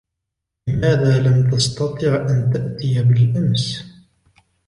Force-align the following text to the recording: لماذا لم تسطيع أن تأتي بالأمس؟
لماذا 0.67 1.19
لم 1.21 1.49
تسطيع 1.51 2.15
أن 2.15 2.51
تأتي 2.53 3.03
بالأمس؟ 3.03 3.85